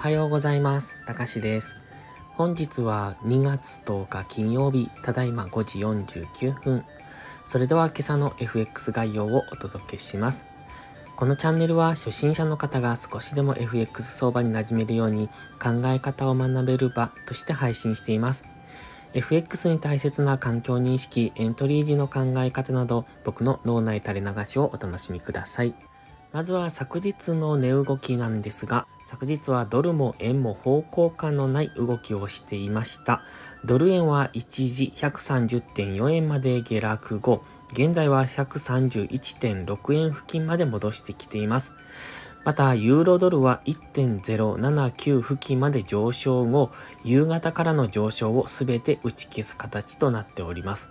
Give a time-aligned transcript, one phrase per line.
[0.00, 0.96] はようございます。
[1.04, 1.76] たかしです。
[2.30, 6.86] 本日は2月10日金曜日、ただいま5時49分。
[7.44, 10.46] それでは今朝の FX 概要をお届けします。
[11.16, 15.28] このチャンネルは初心者の方が少しでも FX 相場に馴染めるように
[15.62, 18.46] 考え方を学べる場として配信しています。
[19.12, 25.74] FX に大切な環境認識、エントリー時の考え方など、僕の脳内垂れ流しをお楽しみください。
[26.32, 33.22] まずは昨日の値動きなんですが、昨日はドルも円も方向感のない動きをしていました。
[33.64, 41.72] ドル円は一時130.4円まで下落後、現在は131.6円付近まで戻してきています。
[42.44, 46.70] また、ユーロドルは1.079付近まで上昇後、
[47.04, 50.90] 夕方からの上昇をすべて打ち消す形となっております。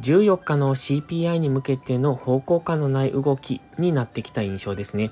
[0.00, 5.10] 14日の CPI に向けての方向感のない動きになってきた印象ですね。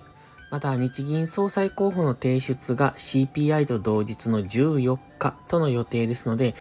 [0.50, 6.54] また、日銀総裁候補の提出が CPI と同日の14日との予定ですので、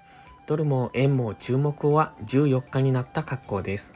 [0.48, 3.96] ドルも円も注目は14日になった格好です。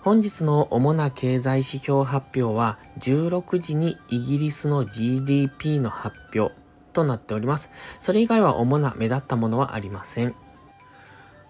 [0.00, 6.54] 本日の主な経済指標発表は16時にイギリスの GDP の発表
[6.92, 7.70] となっております。
[8.00, 10.34] それ以外は主な目立ったものはありません。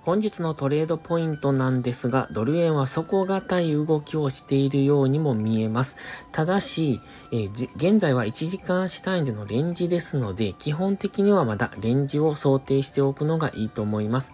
[0.04, 5.96] 本日のトレードポイントなんですが、ドル円は底堅い動きをしているようにも見えます。
[6.30, 7.00] ただし、
[7.32, 14.32] えー、現在は1時間足単位でのレンジですので、基本的にはまだレンジを想定しておくのがいいと思います。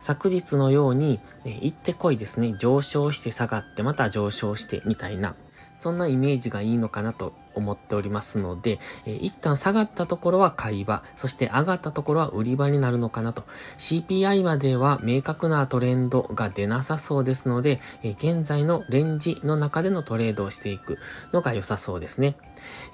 [0.00, 2.56] 昨日のように、えー、行ってこいですね。
[2.58, 5.36] 上昇して下がってまた上昇してみたいな。
[5.78, 13.44] そんなイメージがいいのかなと思っておりますので、えー、一旦下がったところは買い場、そして上がったところは売り場になるのかなと。
[13.78, 20.98] CPI までは明確なトレンドが出なさそうですので、えー、現在のレンジの中でのトレードをしていく
[21.32, 22.36] のが良さそうですね。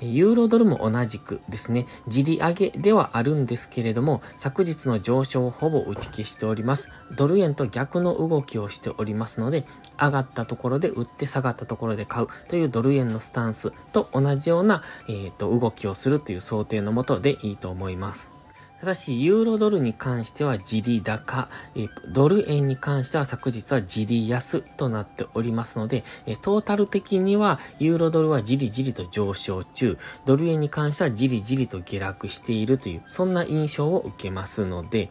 [0.00, 6.90] ユーロドルも同じくですね、じり上げではあるんですけれども、昨日の上昇をほぼ打ち消しております。
[7.16, 9.64] ドル円と逆の動きをしておりますので、
[10.00, 18.38] 上がったところで売って下がったところで買うというドル円のスタンスと同じような、えーと、動きをするという想定のもとでいいと思います。
[18.80, 35.10] ただし、ユーロドルに関してはじり高、えドル円に関しては昨日はじり安となっておりますので、えトータル的にはユーロドルはじりじりと上昇中、ドル円に関してはじりじりと下落しているという、そんな印象を受けますので、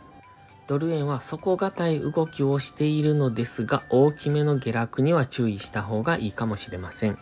[0.67, 7.17] ドル円は底堅い動きをしているのですが、大きめの下落には注意した方がいいかもしれません。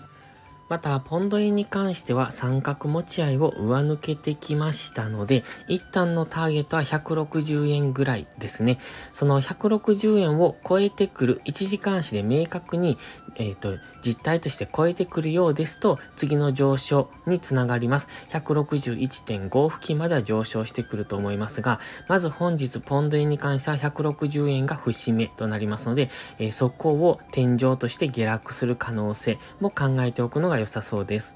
[0.67, 8.79] また、ポンド円に関しては三角持ち合いを上抜けてきましたので、一旦のターゲットは160円ぐらいですね。
[9.13, 12.97] その160円を超えてくる、1時間足で明確に、
[13.35, 18.09] えっ、ー、と、実態として超えてくるようですと、次の上昇につながります。
[18.31, 26.09] 161.5付近までは上昇してくると思いますが、まず本日ポンド円に関しては160円が節目となりますので、
[26.39, 31.35] えー、そこを天井として下落する可能性も考えておくのがが良さそうです。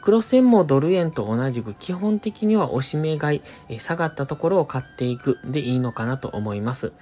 [0.00, 6.92] 黒線もドル円と同じく基本的には押し目買い、え下がったところを買っていくでいいのかなと思います。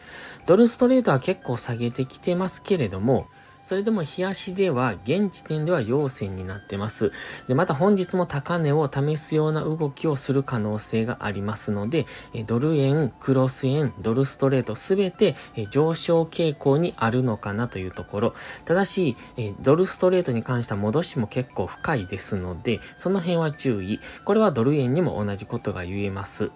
[0.46, 3.26] ドルストレートは結構下げてきてますけれども、
[3.66, 7.10] それでも日足では現時点では陽線になってます。
[7.48, 12.06] で、また本日も高値を試すような動きをする可能性がありますので、
[12.46, 15.34] ドル円、クロス円、ドルストレートすべて
[15.68, 18.34] 上昇傾向にあるのかなというところ。
[18.64, 19.16] ただし、
[19.62, 23.98] ドルストレートに関しては戻しも結構深いですので、その辺は注意。
[24.24, 26.52] これはドル円にも同じことが言えます。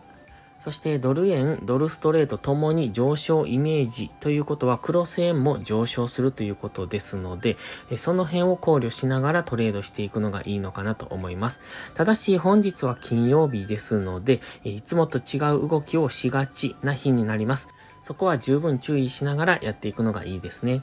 [0.60, 7.56] そしてドル円、ドルストレートともに上昇イメージということはクロス円も上昇するということですので、
[7.97, 11.62] その辺を考慮しながらトレードしていくのがいいのかなと思います。
[11.94, 17.69] ただし本日は金曜日ですので、いつもと違う動きをしがちな日になります。
[18.03, 20.82] そこは十分注意しながらやっていくのがいいですね。